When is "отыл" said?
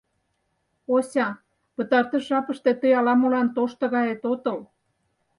4.31-4.59